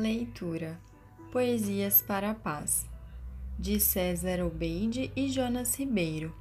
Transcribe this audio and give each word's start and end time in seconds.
Leitura: 0.00 0.80
Poesias 1.30 2.00
para 2.00 2.30
a 2.30 2.34
Paz, 2.34 2.86
de 3.58 3.78
César 3.78 4.42
Obeide 4.42 5.12
e 5.14 5.28
Jonas 5.28 5.78
Ribeiro. 5.78 6.34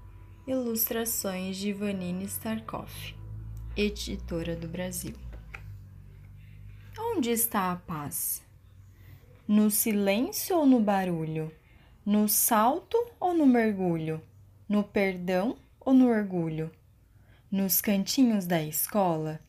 Ilustrações 0.47 1.57
de 1.57 1.73
Vanine 1.73 2.23
Starkoff, 2.23 3.13
editora 3.75 4.55
do 4.55 4.65
Brasil. 4.65 5.13
Onde 6.97 7.31
está 7.31 7.73
a 7.73 7.75
paz? 7.75 8.41
No 9.45 9.69
silêncio 9.69 10.55
ou 10.55 10.65
no 10.65 10.79
barulho? 10.79 11.51
No 12.05 12.29
salto 12.29 12.97
ou 13.19 13.33
no 13.33 13.45
mergulho? 13.45 14.21
No 14.69 14.85
perdão 14.85 15.57
ou 15.81 15.93
no 15.93 16.07
orgulho? 16.07 16.71
Nos 17.51 17.81
cantinhos 17.81 18.47
da 18.47 18.63
escola? 18.63 19.41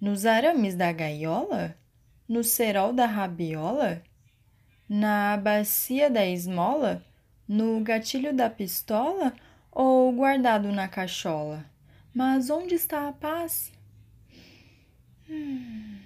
Nos 0.00 0.24
arames 0.24 0.74
da 0.74 0.90
gaiola? 0.90 1.76
No 2.30 2.44
cerol 2.44 2.92
da 2.92 3.06
rabiola? 3.06 4.04
Na 4.88 5.36
bacia 5.36 6.08
da 6.08 6.24
esmola? 6.24 7.04
No 7.48 7.80
gatilho 7.80 8.32
da 8.32 8.48
pistola? 8.48 9.34
Ou 9.72 10.12
guardado 10.12 10.70
na 10.70 10.86
cachola? 10.86 11.68
Mas 12.14 12.48
onde 12.48 12.76
está 12.76 13.08
a 13.08 13.12
paz? 13.12 13.72
Hum. 15.28 15.98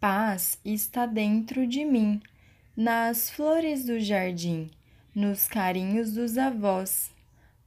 Paz 0.00 0.58
está 0.64 1.06
dentro 1.06 1.68
de 1.68 1.84
mim, 1.84 2.20
nas 2.76 3.30
flores 3.30 3.84
do 3.84 4.00
jardim, 4.00 4.72
nos 5.14 5.46
carinhos 5.46 6.14
dos 6.14 6.36
avós. 6.36 7.12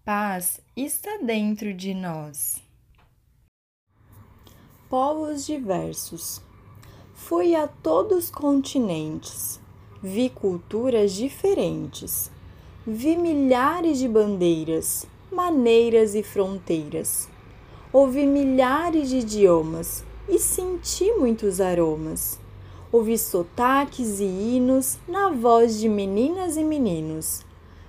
Paz 0.03 0.59
está 0.76 1.20
dentro 1.23 1.73
de 1.73 1.93
nós. 1.93 2.62
Povos 4.90 5.45
diversos. 5.45 6.41
Fui 7.26 7.55
a 7.55 7.68
todos 7.68 8.26
os 8.26 8.30
continentes, 8.30 9.58
vi 10.02 10.30
culturas 10.30 11.13
diferentes, 11.13 12.30
vi 12.85 13.15
milhares 13.15 13.98
de 13.98 14.10
bandeiras, 14.10 15.05
maneiras 15.32 16.15
e 16.15 16.21
fronteiras, 16.21 17.30
ouvi 17.93 18.26
milhares 18.26 19.10
de 19.10 19.20
idiomas 19.20 20.04
e 20.27 20.38
senti 20.38 21.13
muitos 21.13 21.62
aromas. 21.62 22.38
Ouvi 22.91 23.18
sotaques 23.18 24.20
e 24.20 24.26
hinos 24.26 24.99
na 25.08 25.30
voz 25.30 25.80
de 25.80 25.87
meninas 25.87 26.58
e 26.58 26.63
meninos. 26.63 27.46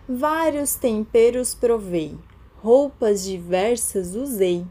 Vários 0.09 0.77
temperos 0.77 1.57
provei, 1.57 2.17
roupas 2.63 3.25
diversas 3.25 4.15
usei. 4.15 4.65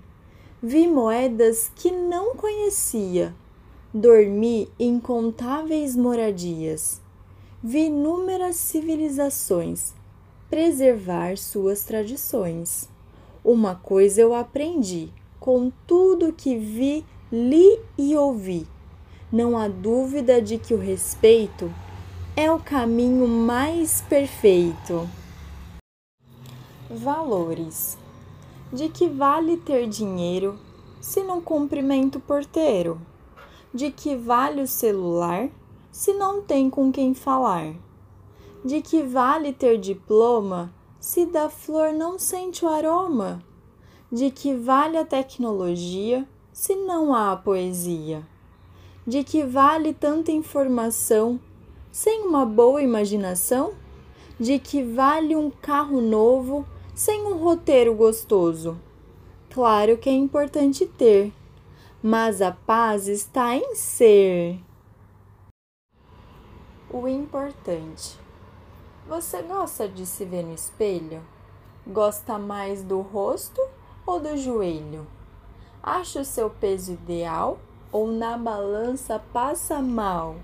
Vi 0.62 0.88
moedas 0.88 1.70
que 1.76 1.92
não 1.92 2.34
conhecia 2.34 3.36
dormi 3.94 4.68
em 4.80 4.96
incontáveis 4.96 5.96
moradias, 5.96 7.00
vi 7.62 7.86
inúmeras 7.86 8.56
civilizações 8.56 9.94
preservar 10.50 11.38
suas 11.38 11.84
tradições. 11.84 12.90
Uma 13.46 13.76
coisa 13.76 14.20
eu 14.20 14.34
aprendi 14.34 15.10
com 15.40 15.72
tudo 15.86 16.34
que 16.34 16.58
vi, 16.58 17.06
li 17.32 17.80
e 17.96 18.16
ouvi. 18.16 18.66
Não 19.32 19.56
há 19.56 19.68
dúvida 19.68 20.42
de 20.42 20.58
que 20.58 20.74
o 20.74 20.80
respeito 20.80 21.72
é 22.36 22.52
o 22.52 22.58
caminho 22.58 23.28
mais 23.28 24.02
perfeito. 24.02 25.08
Valores: 26.90 27.96
De 28.72 28.90
que 28.90 29.08
vale 29.08 29.58
ter 29.58 29.88
dinheiro 29.88 30.58
se 31.00 31.22
não 31.22 31.40
cumprimento 31.40 32.18
o 32.18 32.22
porteiro? 32.22 33.00
De 33.76 33.90
que 33.90 34.16
vale 34.16 34.62
o 34.62 34.68
celular 34.68 35.50
se 35.92 36.14
não 36.14 36.44
tem 36.44 36.70
com 36.70 36.92
quem 36.92 37.16
falar? 37.16 37.74
De 38.64 38.82
que 38.82 39.02
vale 39.02 39.52
ter 39.52 39.80
diploma 39.80 40.72
se 41.00 41.26
da 41.26 41.50
flor 41.50 41.92
não 41.92 42.20
sente 42.20 42.64
o 42.64 42.68
aroma? 42.68 43.44
De 44.12 44.30
que 44.30 44.54
vale 44.54 44.96
a 44.96 45.04
tecnologia 45.04 46.24
se 46.52 46.76
não 46.76 47.16
há 47.16 47.32
a 47.32 47.36
poesia? 47.36 48.24
De 49.08 49.24
que 49.24 49.44
vale 49.44 49.92
tanta 49.92 50.32
informação 50.32 51.40
sem 51.92 52.28
uma 52.28 52.46
boa 52.46 52.80
imaginação? 52.80 53.74
De 54.40 54.60
que 54.60 54.84
vale 54.84 55.36
um 55.36 55.50
carro 55.50 56.00
novo 56.00 56.64
sem 56.94 57.26
um 57.26 57.38
roteiro 57.38 57.96
gostoso? 57.96 58.78
Claro 59.50 59.98
que 59.98 60.10
é 60.10 60.14
importante 60.14 60.86
ter 60.86 61.34
mas 62.06 62.42
a 62.42 62.52
paz 62.52 63.08
está 63.08 63.56
em 63.56 63.76
ser. 63.76 64.60
O 66.92 67.08
importante. 67.08 68.20
Você 69.08 69.42
gosta 69.42 69.88
de 69.88 70.06
se 70.06 70.26
ver 70.26 70.44
no 70.44 70.54
espelho? 70.54 71.24
Gosta 71.88 72.38
mais 72.38 72.84
do 72.84 73.00
rosto 73.00 73.62
ou 74.06 74.20
do 74.20 74.36
joelho? 74.36 75.08
Acha 75.82 76.20
o 76.20 76.26
seu 76.26 76.50
peso 76.50 76.92
ideal 76.92 77.58
ou 77.90 78.12
na 78.12 78.38
balança 78.38 79.18
passa 79.32 79.82
mal? 79.82 80.36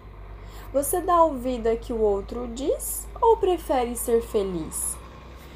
Você 0.72 1.02
dá 1.02 1.22
ouvido 1.24 1.68
a 1.68 1.76
que 1.76 1.92
o 1.92 2.00
outro 2.00 2.48
diz 2.48 3.06
ou 3.20 3.36
prefere 3.36 3.98
ser 3.98 4.22
feliz? 4.22 4.98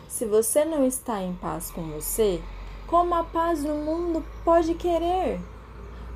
Se 0.09 0.25
você 0.25 0.66
não 0.66 0.86
está 0.86 1.22
em 1.22 1.34
paz 1.34 1.72
com 1.72 1.84
você, 1.92 2.42
como 2.88 3.16
a 3.16 3.24
paz 3.24 3.63
no 3.63 3.75
mundo 3.75 4.22
pode 4.44 4.74
querer? 4.74 5.40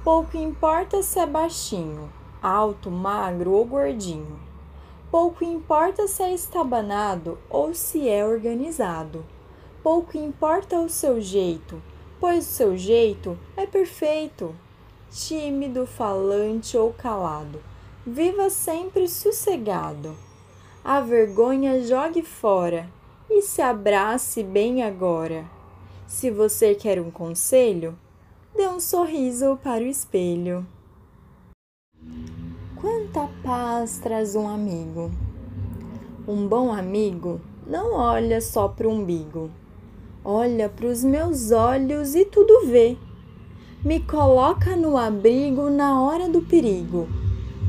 Pouco 0.04 0.38
importa 0.38 1.02
se 1.04 1.20
é 1.20 1.26
baixinho, 1.26 2.10
alto, 2.42 2.90
magro 2.90 3.52
ou 3.52 3.66
gordinho. 3.66 4.40
Pouco 5.12 5.44
importa 5.44 6.08
se 6.08 6.24
é 6.24 6.34
estabanado 6.34 7.38
ou 7.50 7.74
se 7.74 8.08
é 8.08 8.26
organizado. 8.26 9.26
Pouco 9.84 10.18
importa 10.18 10.80
o 10.80 10.90
seu 10.90 11.20
jeito, 11.20 11.82
pois 12.20 12.46
o 12.46 12.50
seu 12.50 12.78
jeito 12.78 13.38
é 13.56 13.66
perfeito. 13.66 14.56
Tímido, 15.10 15.86
falante 15.86 16.78
ou 16.78 16.94
calado, 16.94 17.62
viva 18.06 18.50
sempre 18.50 19.08
sossegado. 19.08 20.16
A 20.84 21.02
vergonha 21.02 21.82
jogue 21.84 22.24
fora 22.24 22.90
e 23.30 23.42
se 23.42 23.62
abrace 23.62 24.44
bem 24.44 24.84
agora. 24.84 25.46
Se 26.06 26.32
você 26.32 26.76
quer 26.76 27.00
um 27.00 27.12
conselho, 27.12 27.98
dê 28.58 28.68
um 28.68 28.80
sorriso 28.80 29.56
para 29.64 29.84
o 29.84 29.88
espelho. 29.88 30.66
Quanta 32.76 33.30
paz 33.44 34.00
traz 34.00 34.36
um 34.36 34.50
amigo! 34.50 35.12
Um 36.28 36.48
bom 36.48 36.74
amigo 36.74 37.40
não 37.68 37.94
olha 37.94 38.42
só 38.42 38.68
para 38.68 38.88
o 38.88 38.92
umbigo, 38.92 39.52
olha 40.26 40.68
para 40.68 40.88
os 40.88 41.04
meus 41.04 41.52
olhos 41.52 42.16
e 42.16 42.26
tudo 42.26 42.66
vê. 42.66 42.98
Me 43.86 44.00
coloca 44.00 44.76
no 44.76 44.98
abrigo 44.98 45.70
na 45.70 46.02
hora 46.02 46.28
do 46.28 46.42
perigo. 46.42 47.08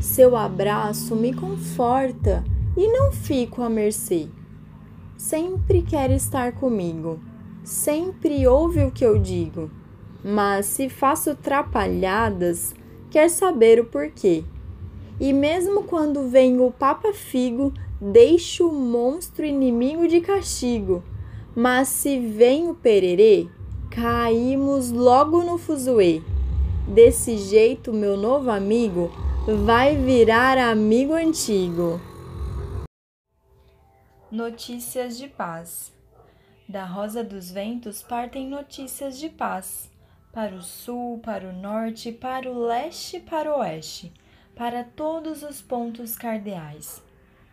Seu 0.00 0.34
abraço 0.34 1.14
me 1.14 1.34
conforta 1.34 2.42
e 2.74 2.88
não 2.88 3.12
fico 3.12 3.60
à 3.60 3.68
mercê. 3.68 4.26
Sempre 5.18 5.82
quer 5.82 6.10
estar 6.10 6.52
comigo, 6.52 7.20
sempre 7.62 8.46
ouve 8.46 8.84
o 8.84 8.90
que 8.90 9.04
eu 9.04 9.18
digo 9.18 9.70
mas 10.22 10.66
se 10.66 10.88
faço 10.88 11.34
trapalhadas, 11.34 12.74
quer 13.10 13.28
saber 13.30 13.80
o 13.80 13.84
porquê. 13.84 14.44
E 15.20 15.32
mesmo 15.32 15.84
quando 15.84 16.28
vem 16.28 16.60
o 16.60 16.70
Papa 16.70 17.12
Figo, 17.12 17.72
deixo 18.00 18.68
o 18.68 18.72
monstro 18.72 19.44
inimigo 19.44 20.06
de 20.06 20.20
castigo. 20.20 21.02
Mas 21.54 21.88
se 21.88 22.18
vem 22.20 22.68
o 22.68 22.74
pererê, 22.74 23.48
caímos 23.90 24.92
logo 24.92 25.42
no 25.42 25.58
fuzuê. 25.58 26.22
Desse 26.86 27.36
jeito, 27.36 27.92
meu 27.92 28.16
novo 28.16 28.50
amigo 28.50 29.10
vai 29.64 29.96
virar 29.96 30.56
amigo 30.56 31.14
antigo. 31.14 32.00
Notícias 34.30 35.18
de 35.18 35.26
paz. 35.26 35.92
Da 36.68 36.84
Rosa 36.84 37.24
dos 37.24 37.50
Ventos 37.50 38.02
partem 38.02 38.46
notícias 38.46 39.18
de 39.18 39.28
paz 39.30 39.90
para 40.32 40.54
o 40.54 40.62
sul, 40.62 41.18
para 41.20 41.48
o 41.48 41.52
norte, 41.52 42.12
para 42.12 42.50
o 42.50 42.66
leste, 42.66 43.20
para 43.20 43.52
o 43.52 43.60
oeste, 43.60 44.12
para 44.54 44.84
todos 44.84 45.42
os 45.42 45.62
pontos 45.62 46.16
cardeais. 46.16 47.02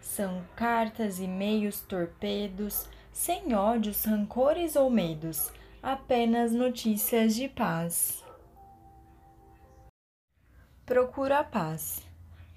São 0.02 0.44
cartas, 0.56 1.20
e-mails, 1.20 1.82
torpedos, 1.82 2.88
sem 3.12 3.56
ódios, 3.56 4.06
rancores 4.06 4.76
ou 4.76 4.90
medos, 4.90 5.52
apenas 5.82 6.52
notícias 6.52 7.36
de 7.36 7.48
paz. 7.48 8.24
Procura 10.86 11.40
a 11.40 11.44
paz. 11.44 12.04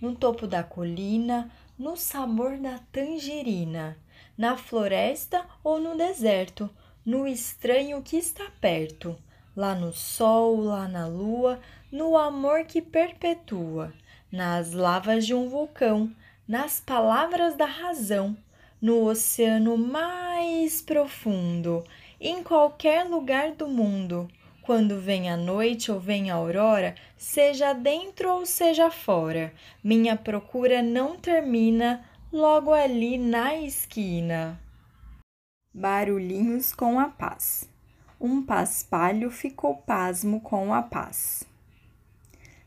No 0.00 0.14
topo 0.14 0.47
da 0.47 0.62
colina, 0.62 1.50
no 1.79 1.97
sabor 1.97 2.56
da 2.59 2.79
tangerina, 2.93 3.97
na 4.37 4.56
floresta 4.56 5.44
ou 5.64 5.81
no 5.81 5.97
deserto, 5.97 6.71
no 7.05 7.26
estranho 7.26 8.03
que 8.03 8.17
está 8.17 8.49
perto 8.61 9.17
lá 9.59 9.75
no 9.75 9.93
sol, 9.93 10.61
lá 10.61 10.87
na 10.87 11.09
lua, 11.09 11.59
no 11.91 12.17
amor 12.17 12.63
que 12.63 12.81
perpetua, 12.81 13.93
nas 14.31 14.73
lavas 14.73 15.27
de 15.27 15.35
um 15.35 15.49
vulcão, 15.49 16.15
nas 16.47 16.79
palavras 16.79 17.57
da 17.57 17.65
razão, 17.65 18.37
no 18.81 19.03
oceano 19.03 19.77
mais 19.77 20.81
profundo, 20.81 21.85
em 22.21 22.41
qualquer 22.41 23.03
lugar 23.03 23.51
do 23.51 23.67
mundo. 23.67 24.31
Quando 24.63 25.01
vem 25.01 25.29
a 25.29 25.37
noite 25.37 25.91
ou 25.91 25.99
vem 25.99 26.31
a 26.31 26.37
aurora, 26.37 26.95
seja 27.17 27.73
dentro 27.73 28.31
ou 28.31 28.47
seja 28.47 28.93
fora, 28.93 29.53
minha 29.83 30.15
procura 30.15 30.83
não 30.83 31.17
termina 31.17 32.05
logo 32.33 32.73
ali 32.73 33.19
na 33.19 33.57
esquina. 33.57 34.57
Barulhinhos 35.75 36.73
com 36.73 37.01
a 37.01 37.09
paz. 37.09 37.69
Um 38.20 38.43
paspalho 38.43 39.31
ficou 39.31 39.76
pasmo 39.76 40.41
com 40.41 40.75
a 40.75 40.82
paz. 40.82 41.44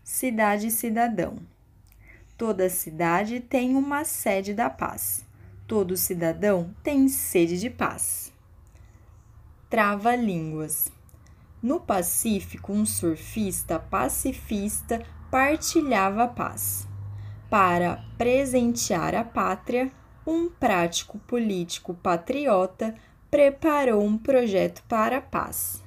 Cidade 0.01 0.71
cidadão. 0.71 1.39
Toda 2.37 2.69
cidade 2.69 3.41
tem 3.41 3.75
uma 3.75 4.05
sede 4.05 4.53
da 4.53 4.69
paz. 4.69 5.25
Todo 5.67 5.97
cidadão 5.97 6.73
tem 6.81 7.09
sede 7.09 7.59
de 7.59 7.69
paz. 7.69 8.31
Trava-línguas. 9.69 10.89
No 11.61 11.81
Pacífico, 11.81 12.71
um 12.71 12.85
surfista 12.85 13.77
pacifista 13.77 15.05
partilhava 15.29 16.23
a 16.23 16.27
paz. 16.29 16.87
Para 17.49 18.05
presentear 18.17 19.13
a 19.15 19.25
pátria, 19.25 19.91
um 20.25 20.49
prático 20.49 21.19
político 21.19 21.93
patriota 21.93 22.95
preparou 23.31 24.03
um 24.03 24.17
projeto 24.17 24.83
para 24.89 25.19
a 25.19 25.21
paz. 25.21 25.81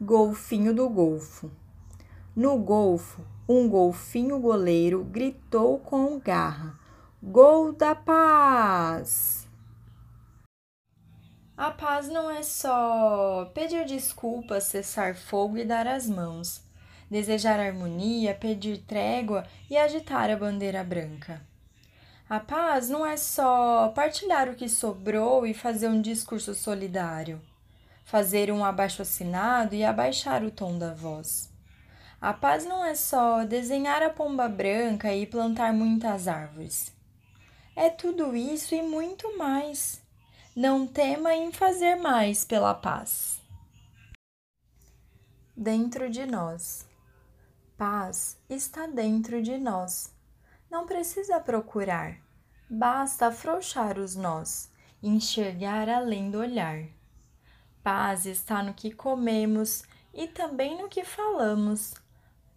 Golfinho 0.00 0.74
do 0.74 0.88
Golfo. 0.88 1.52
No 2.34 2.58
Golfo, 2.58 3.24
um 3.48 3.68
golfinho 3.68 4.40
goleiro 4.40 5.04
gritou 5.04 5.78
com 5.78 6.18
garra: 6.18 6.76
Gol 7.22 7.72
da 7.72 7.94
paz! 7.94 9.48
A 11.56 11.70
paz 11.70 12.08
não 12.08 12.28
é 12.28 12.42
só 12.42 13.48
pedir 13.54 13.86
desculpas, 13.86 14.64
cessar 14.64 15.14
fogo 15.14 15.56
e 15.56 15.64
dar 15.64 15.86
as 15.86 16.08
mãos, 16.08 16.60
desejar 17.08 17.60
harmonia, 17.60 18.34
pedir 18.34 18.78
trégua 18.78 19.44
e 19.70 19.76
agitar 19.76 20.28
a 20.28 20.36
bandeira 20.36 20.82
branca. 20.82 21.53
A 22.28 22.40
paz 22.40 22.88
não 22.88 23.04
é 23.04 23.16
só 23.16 23.88
partilhar 23.88 24.48
o 24.48 24.54
que 24.54 24.68
sobrou 24.68 25.46
e 25.46 25.52
fazer 25.52 25.88
um 25.88 26.00
discurso 26.00 26.54
solidário, 26.54 27.40
fazer 28.04 28.50
um 28.50 28.64
abaixo-assinado 28.64 29.74
e 29.74 29.84
abaixar 29.84 30.42
o 30.42 30.50
tom 30.50 30.78
da 30.78 30.94
voz. 30.94 31.52
A 32.20 32.32
paz 32.32 32.64
não 32.64 32.84
é 32.84 32.94
só 32.94 33.44
desenhar 33.44 34.02
a 34.02 34.08
pomba 34.08 34.48
branca 34.48 35.14
e 35.14 35.26
plantar 35.26 35.74
muitas 35.74 36.26
árvores. 36.26 36.92
É 37.76 37.90
tudo 37.90 38.34
isso 38.34 38.74
e 38.74 38.80
muito 38.80 39.36
mais 39.36 40.02
não 40.56 40.86
tema 40.86 41.34
em 41.34 41.50
fazer 41.50 41.96
mais 41.96 42.44
pela 42.44 42.72
paz. 42.72 43.42
Dentro 45.56 46.08
de 46.08 46.24
nós. 46.24 46.86
Paz 47.76 48.38
está 48.48 48.86
dentro 48.86 49.42
de 49.42 49.58
nós. 49.58 50.13
Não 50.74 50.86
precisa 50.86 51.38
procurar, 51.38 52.16
basta 52.68 53.28
afrouxar 53.28 53.96
os 53.96 54.16
nós, 54.16 54.72
enxergar 55.00 55.88
além 55.88 56.32
do 56.32 56.40
olhar. 56.40 56.88
Paz 57.80 58.26
está 58.26 58.60
no 58.60 58.74
que 58.74 58.90
comemos 58.90 59.84
e 60.12 60.26
também 60.26 60.76
no 60.76 60.88
que 60.88 61.04
falamos. 61.04 61.94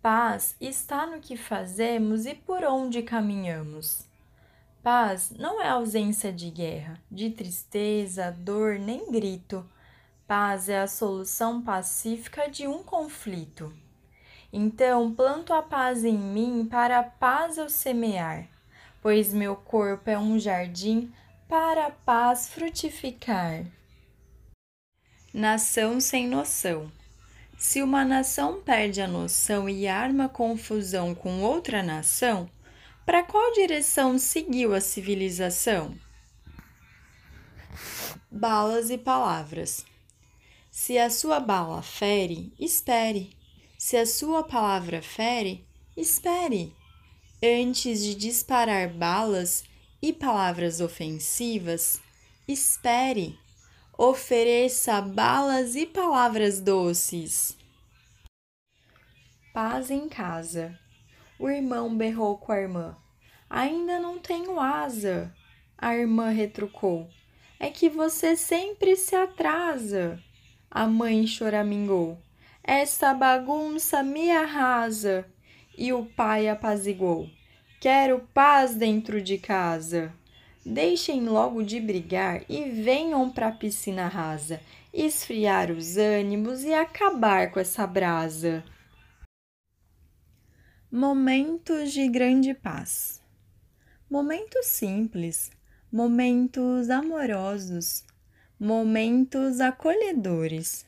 Paz 0.01 0.55
está 0.59 1.05
no 1.05 1.19
que 1.19 1.37
fazemos 1.37 2.25
e 2.25 2.33
por 2.33 2.63
onde 2.63 3.03
caminhamos. 3.03 4.07
Paz 4.81 5.29
não 5.29 5.61
é 5.61 5.69
ausência 5.69 6.33
de 6.33 6.49
guerra, 6.49 6.99
de 7.11 7.29
tristeza, 7.29 8.31
dor 8.31 8.79
nem 8.79 9.11
grito. 9.11 9.63
Paz 10.25 10.69
é 10.69 10.79
a 10.79 10.87
solução 10.87 11.61
pacífica 11.61 12.49
de 12.49 12.67
um 12.67 12.81
conflito. 12.81 13.71
Então, 14.51 15.13
planto 15.13 15.53
a 15.53 15.61
paz 15.61 16.05
em 16.05 16.17
mim 16.17 16.67
para 16.69 16.99
a 16.99 17.03
paz 17.03 17.57
eu 17.57 17.69
semear, 17.69 18.47
pois 19.01 19.33
meu 19.33 19.55
corpo 19.55 20.09
é 20.09 20.17
um 20.17 20.39
jardim 20.39 21.11
para 21.47 21.87
a 21.87 21.91
paz 21.91 22.49
frutificar. 22.49 23.65
Nação 25.33 25.99
sem 25.99 26.27
noção. 26.27 26.91
Se 27.57 27.81
uma 27.81 28.05
nação 28.05 28.61
perde 28.61 29.01
a 29.01 29.07
noção 29.07 29.67
e 29.67 29.87
arma 29.87 30.29
confusão 30.29 31.13
com 31.13 31.41
outra 31.41 31.81
nação, 31.81 32.49
para 33.05 33.23
qual 33.23 33.53
direção 33.53 34.17
seguiu 34.19 34.73
a 34.73 34.81
civilização? 34.81 35.97
Balas 38.29 38.89
e 38.89 38.97
palavras. 38.97 39.85
Se 40.69 40.97
a 40.97 41.09
sua 41.09 41.39
bala 41.39 41.81
fere, 41.81 42.53
espere. 42.59 43.35
Se 43.77 43.95
a 43.95 44.07
sua 44.07 44.43
palavra 44.43 45.03
fere, 45.03 45.63
espere. 45.95 46.75
Antes 47.43 48.01
de 48.03 48.15
disparar 48.15 48.89
balas 48.89 49.63
e 50.01 50.11
palavras 50.11 50.81
ofensivas, 50.81 52.01
espere. 52.47 53.37
Ofereça 53.95 54.99
balas 54.99 55.75
e 55.75 55.85
palavras 55.85 56.59
doces. 56.59 57.55
Paz 59.53 59.91
em 59.91 60.09
casa. 60.09 60.77
O 61.37 61.47
irmão 61.47 61.95
berrou 61.95 62.35
com 62.39 62.51
a 62.51 62.59
irmã. 62.59 62.97
Ainda 63.47 63.99
não 63.99 64.17
tenho 64.17 64.59
asa. 64.59 65.31
A 65.77 65.95
irmã 65.95 66.29
retrucou. 66.29 67.07
É 67.59 67.69
que 67.69 67.89
você 67.89 68.35
sempre 68.35 68.95
se 68.95 69.15
atrasa. 69.15 70.19
A 70.69 70.87
mãe 70.87 71.27
choramingou. 71.27 72.19
Essa 72.67 73.13
bagunça 73.13 74.03
me 74.03 74.29
arrasa. 74.29 75.25
E 75.77 75.93
o 75.93 76.05
pai 76.05 76.49
apaziguou. 76.49 77.29
Quero 77.79 78.27
paz 78.33 78.75
dentro 78.75 79.21
de 79.21 79.37
casa. 79.37 80.11
Deixem 80.65 81.23
logo 81.23 81.63
de 81.63 81.79
brigar 81.79 82.43
e 82.49 82.65
venham 82.65 83.29
para 83.29 83.47
a 83.47 83.51
piscina 83.53 84.09
rasa, 84.09 84.59
esfriar 84.93 85.71
os 85.71 85.95
ânimos 85.95 86.65
e 86.65 86.73
acabar 86.73 87.51
com 87.51 87.59
essa 87.61 87.87
brasa. 87.87 88.65
Momentos 90.91 91.93
de 91.93 92.05
grande 92.09 92.53
paz. 92.53 93.21
Momentos 94.09 94.65
simples, 94.65 95.51
momentos 95.89 96.89
amorosos, 96.89 98.03
momentos 98.59 99.61
acolhedores, 99.61 100.85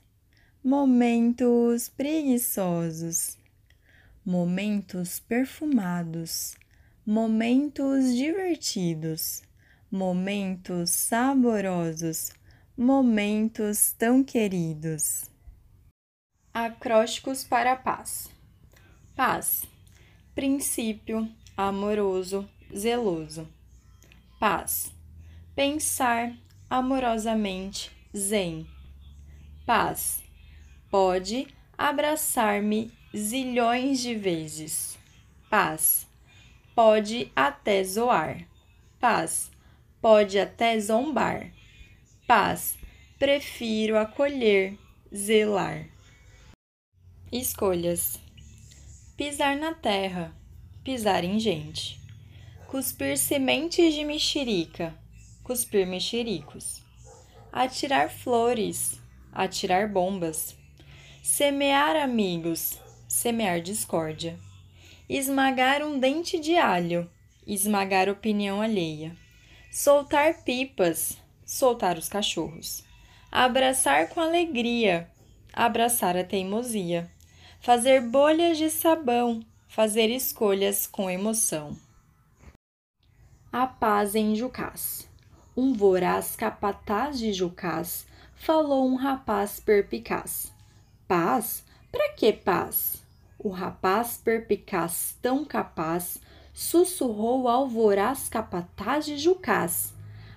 momentos 0.64 1.90
preguiçosos, 1.90 3.38
momentos 4.26 5.20
perfumados, 5.20 6.56
momentos 7.06 8.16
divertidos, 8.16 9.42
momentos 9.92 10.90
saborosos, 10.92 12.32
momentos 12.78 13.94
tão 13.94 14.24
queridos. 14.24 15.26
Acrósticos 16.54 17.44
para 17.44 17.74
a 17.74 17.76
paz. 17.76 18.30
Paz 19.16 19.68
princípio 20.40 21.30
amoroso, 21.58 22.50
zeloso. 22.74 23.46
Paz. 24.40 24.90
Pensar 25.54 26.34
amorosamente, 26.70 27.92
zen. 28.16 28.66
Paz. 29.66 30.24
Pode 30.90 31.48
abraçar-me 31.78 32.92
zilhões 33.16 34.00
de 34.00 34.16
vezes. 34.16 34.98
Paz. 35.50 36.08
Pode 36.76 37.32
até 37.36 37.84
zoar. 37.84 38.48
Paz. 39.00 39.52
Pode 40.02 40.40
até 40.40 40.80
zombar. 40.80 41.52
Paz. 42.28 42.78
Prefiro 43.18 43.98
acolher, 43.98 44.78
zelar. 45.14 45.86
Escolhas 47.32 48.20
pisar 49.20 49.58
na 49.58 49.74
terra, 49.74 50.34
pisar 50.82 51.26
em 51.26 51.38
gente, 51.38 52.00
cuspir 52.68 53.18
sementes 53.18 53.94
de 53.94 54.06
mexerica, 54.06 54.98
cuspir 55.44 55.86
mexericos, 55.86 56.82
atirar 57.52 58.10
flores, 58.10 58.98
atirar 59.34 59.90
bombas, 59.90 60.56
semear 61.24 61.96
amigos, 61.96 62.80
semear 63.08 63.62
discórdia, 63.62 64.38
esmagar 65.08 65.82
um 65.82 66.00
dente 66.00 66.40
de 66.40 66.58
alho, 66.58 67.10
esmagar 67.46 68.10
opinião 68.10 68.62
alheia, 68.62 69.16
soltar 69.72 70.44
pipas, 70.44 71.18
soltar 71.46 71.98
os 71.98 72.10
cachorros, 72.10 72.84
abraçar 73.32 74.10
com 74.10 74.20
alegria, 74.20 75.10
abraçar 75.54 76.18
a 76.18 76.24
teimosia 76.24 77.10
fazer 77.60 78.02
bolhas 78.02 78.58
de 78.58 78.70
sabão, 78.70 79.42
Fazer 79.72 80.10
escolhas 80.10 80.88
com 80.88 81.08
emoção. 81.08 81.78
A 83.54 83.68
paz 83.68 84.16
em 84.16 84.36
Jucás. 84.36 85.08
Um 85.56 85.74
voraz 85.74 86.36
capataz 86.36 87.20
de 87.20 87.32
Jucás 87.32 88.08
falou 88.36 88.88
um 88.88 88.96
rapaz 88.96 89.60
perpicaz. 89.60 90.52
Paz? 91.10 91.64
Pra 91.92 92.14
que 92.14 92.32
paz? 92.32 93.04
O 93.40 93.50
rapaz 93.50 94.22
perpicaz 94.24 95.18
tão 95.20 95.44
capaz 95.44 96.22
sussurrou 96.54 97.48
ao 97.48 97.68
voraz 97.68 98.30
capataz 98.30 99.08
de 99.08 99.18
Jucás. 99.18 99.92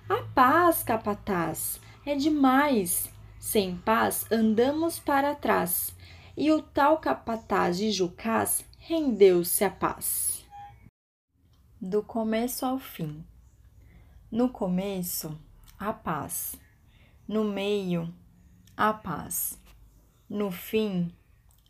A 0.09 0.23
paz, 0.33 0.81
capataz, 0.81 1.79
é 2.03 2.15
demais. 2.15 3.07
Sem 3.39 3.77
paz 3.77 4.25
andamos 4.31 4.97
para 4.97 5.35
trás. 5.35 5.95
E 6.35 6.51
o 6.51 6.59
tal 6.59 6.97
capataz 6.97 7.77
de 7.77 7.91
Jucás 7.91 8.65
rendeu-se 8.79 9.63
à 9.63 9.69
paz. 9.69 10.43
Do 11.79 12.01
começo 12.01 12.65
ao 12.65 12.79
fim. 12.79 13.23
No 14.31 14.49
começo, 14.49 15.37
a 15.77 15.93
paz. 15.93 16.55
No 17.27 17.43
meio, 17.43 18.11
a 18.75 18.91
paz. 18.91 19.61
No 20.35 20.49
fim, 20.49 21.11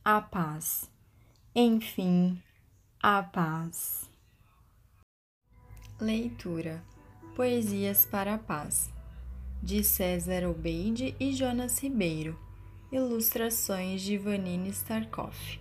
a 0.05 0.21
paz. 0.21 0.89
Enfim, 1.53 2.41
a 3.01 3.21
paz. 3.21 4.09
Leitura: 5.99 6.81
Poesias 7.35 8.05
para 8.05 8.35
a 8.35 8.37
Paz, 8.37 8.89
de 9.61 9.83
César 9.83 10.47
Obeide 10.47 11.13
e 11.19 11.33
Jonas 11.33 11.77
Ribeiro. 11.83 12.39
Ilustrações 12.89 14.01
de 14.01 14.17
Vanine 14.17 14.69
Starkoff, 14.69 15.59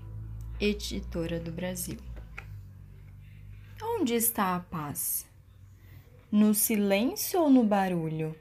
editora 0.60 1.40
do 1.40 1.50
Brasil. 1.50 1.98
Onde 3.82 4.14
está 4.14 4.54
a 4.54 4.60
paz? 4.60 5.26
No 6.30 6.54
silêncio 6.54 7.40
ou 7.40 7.50
no 7.50 7.64
barulho? 7.64 8.36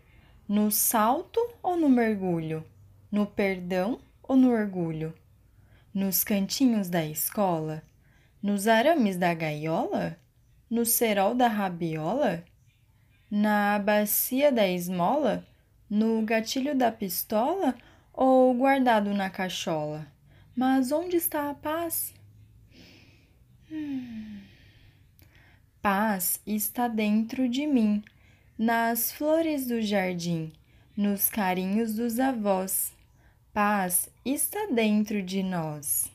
No 0.48 0.70
salto 0.70 1.40
ou 1.64 1.76
no 1.76 1.90
mergulho? 1.90 2.64
No 3.12 3.26
perdão 3.26 4.00
ou 4.32 4.38
no 4.38 4.50
orgulho? 4.50 5.14
Nos 5.94 6.24
cantinhos 6.24 6.90
da 6.90 7.06
escola? 7.06 7.84
Nos 8.42 8.66
arames 8.66 9.18
da 9.18 9.34
gaiola? 9.34 10.18
No 10.70 10.86
cerol 10.86 11.36
da 11.36 11.50
rabiola? 11.50 12.42
Na 13.30 13.78
bacia 13.78 14.50
da 14.50 14.66
esmola? 14.66 15.46
No 15.90 16.22
gatilho 16.22 16.74
da 16.74 16.90
pistola? 16.94 17.76
Ou 18.14 18.54
guardado 18.54 19.14
na 19.14 19.30
cachola? 19.30 20.08
Mas 20.56 20.94
onde 20.94 21.18
está 21.18 21.50
a 21.50 21.54
paz? 21.54 22.14
Hum. 23.70 24.40
Paz 25.82 26.40
está 26.48 26.88
dentro 26.88 27.50
de 27.50 27.68
mim, 27.68 28.02
nas 28.58 29.12
flores 29.12 29.68
do 29.68 29.82
jardim, 29.82 30.54
nos 30.96 31.28
carinhos 31.28 31.96
dos 31.96 32.18
avós. 32.18 32.94
Paz 33.54 34.10
está 34.24 34.68
dentro 34.68 35.22
de 35.22 35.44
nós. 35.44 36.11